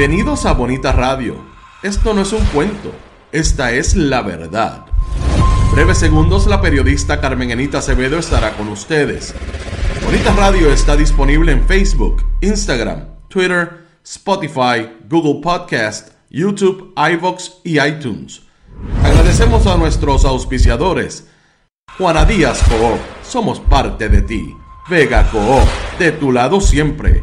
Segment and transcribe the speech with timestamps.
[0.00, 1.36] Bienvenidos a Bonita Radio.
[1.82, 2.90] Esto no es un cuento,
[3.32, 4.86] esta es la verdad.
[5.74, 9.34] Breves segundos, la periodista Carmen Enita Acevedo estará con ustedes.
[10.02, 18.40] Bonita Radio está disponible en Facebook, Instagram, Twitter, Spotify, Google Podcast, YouTube, iVox y iTunes.
[19.04, 21.28] Agradecemos a nuestros auspiciadores.
[21.98, 24.56] Juana Díaz Coop, somos parte de ti.
[24.88, 27.22] Vega Coop, de tu lado siempre.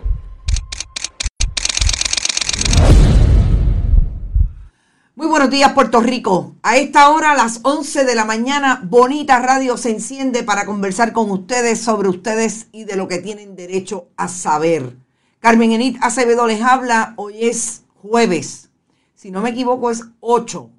[5.31, 6.55] Buenos días Puerto Rico.
[6.61, 11.13] A esta hora, a las 11 de la mañana, Bonita Radio se enciende para conversar
[11.13, 14.97] con ustedes sobre ustedes y de lo que tienen derecho a saber.
[15.39, 17.13] Carmen Enit Acevedo les habla.
[17.15, 18.71] Hoy es jueves.
[19.15, 20.69] Si no me equivoco, es 8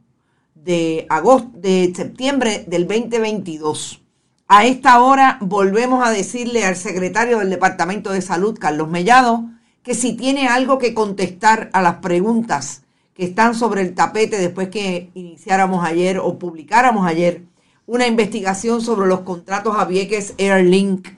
[0.55, 4.03] de agosto, de septiembre del 2022.
[4.49, 9.47] A esta hora volvemos a decirle al secretario del Departamento de Salud, Carlos Mellado,
[9.83, 12.82] que si tiene algo que contestar a las preguntas
[13.15, 17.43] que están sobre el tapete después que iniciáramos ayer o publicáramos ayer
[17.87, 21.09] una investigación sobre los contratos a Vieques Airlink,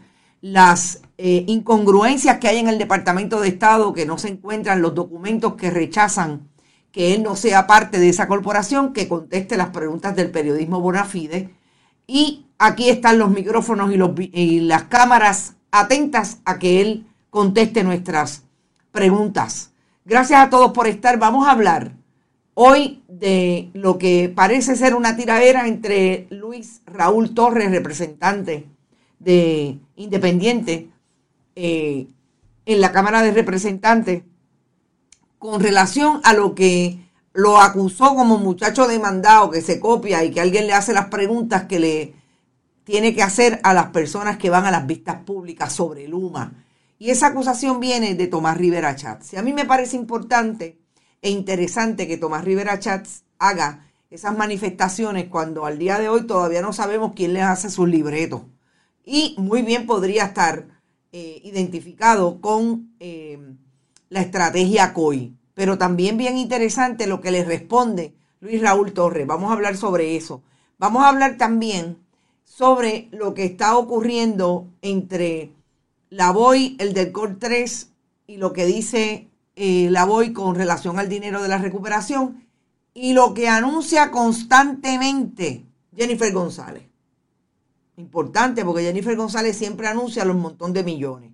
[0.40, 4.94] las eh, incongruencias que hay en el Departamento de Estado, que no se encuentran los
[4.94, 6.48] documentos que rechazan
[6.90, 11.04] que él no sea parte de esa corporación, que conteste las preguntas del periodismo bona
[11.04, 11.50] fide.
[12.06, 17.82] Y aquí están los micrófonos y, los, y las cámaras atentas a que él conteste
[17.82, 18.44] nuestras
[18.92, 19.73] preguntas.
[20.06, 21.18] Gracias a todos por estar.
[21.18, 21.92] Vamos a hablar
[22.52, 28.68] hoy de lo que parece ser una tiradera entre Luis Raúl Torres, representante
[29.18, 30.90] de Independiente,
[31.56, 32.06] eh,
[32.66, 34.24] en la Cámara de Representantes,
[35.38, 36.98] con relación a lo que
[37.32, 41.64] lo acusó como muchacho demandado que se copia y que alguien le hace las preguntas
[41.64, 42.14] que le
[42.84, 46.63] tiene que hacer a las personas que van a las vistas públicas sobre Luma.
[46.98, 49.32] Y esa acusación viene de Tomás Rivera Chats.
[49.32, 50.78] Y a mí me parece importante
[51.22, 56.62] e interesante que Tomás Rivera Chats haga esas manifestaciones cuando al día de hoy todavía
[56.62, 58.42] no sabemos quién le hace sus libretos.
[59.04, 60.68] Y muy bien podría estar
[61.12, 63.38] eh, identificado con eh,
[64.08, 65.36] la estrategia COI.
[65.54, 69.26] Pero también bien interesante lo que le responde Luis Raúl Torres.
[69.26, 70.42] Vamos a hablar sobre eso.
[70.78, 71.98] Vamos a hablar también
[72.44, 75.53] sobre lo que está ocurriendo entre
[76.14, 77.90] la voy, el del COR 3
[78.28, 82.46] y lo que dice eh, la voy con relación al dinero de la recuperación
[82.94, 85.64] y lo que anuncia constantemente
[85.96, 86.84] Jennifer González.
[87.96, 91.32] Importante porque Jennifer González siempre anuncia los montón de millones.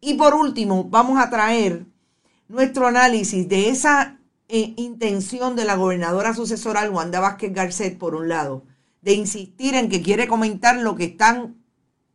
[0.00, 1.84] Y por último, vamos a traer
[2.48, 8.30] nuestro análisis de esa eh, intención de la gobernadora sucesoral Wanda Vázquez Garcet, por un
[8.30, 8.64] lado,
[9.02, 11.55] de insistir en que quiere comentar lo que están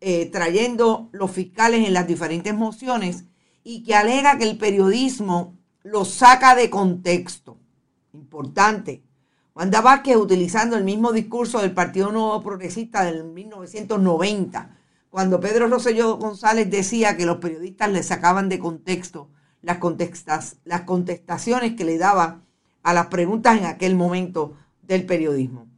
[0.01, 3.25] eh, trayendo los fiscales en las diferentes mociones
[3.63, 7.59] y que alega que el periodismo lo saca de contexto.
[8.13, 9.03] Importante.
[9.53, 14.77] Wanda Vázquez utilizando el mismo discurso del Partido Nuevo Progresista del 1990,
[15.09, 19.29] cuando Pedro Rosselló González decía que los periodistas le sacaban de contexto
[19.61, 22.41] las, contestas, las contestaciones que le daba
[22.81, 25.70] a las preguntas en aquel momento del periodismo.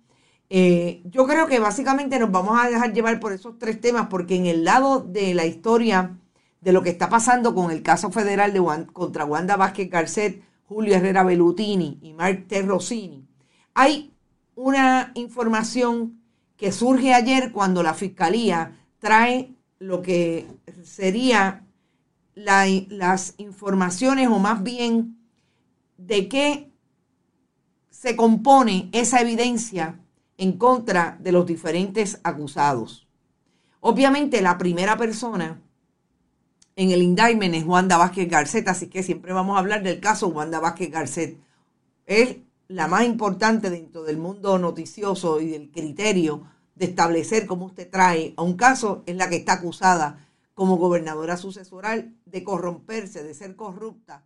[0.55, 4.35] Eh, yo creo que básicamente nos vamos a dejar llevar por esos tres temas, porque
[4.35, 6.19] en el lado de la historia
[6.61, 10.93] de lo que está pasando con el caso federal de contra Wanda Vázquez Garcet, Julio
[10.93, 12.61] Herrera Bellutini y Mark T.
[12.61, 13.27] Rossini,
[13.73, 14.13] hay
[14.53, 16.21] una información
[16.55, 20.45] que surge ayer cuando la fiscalía trae lo que
[20.83, 21.65] sería
[22.35, 25.17] las informaciones o más bien
[25.97, 26.71] de qué
[27.89, 29.99] se compone esa evidencia
[30.43, 33.07] en contra de los diferentes acusados.
[33.79, 35.61] Obviamente la primera persona
[36.75, 40.27] en el indictment es Wanda Vázquez Garcet, así que siempre vamos a hablar del caso
[40.27, 41.37] Wanda Vázquez Garcet.
[42.05, 42.35] Es
[42.67, 46.43] la más importante dentro del mundo noticioso y del criterio
[46.75, 51.37] de establecer cómo usted trae a un caso es la que está acusada como gobernadora
[51.37, 54.25] sucesoral de corromperse, de ser corrupta.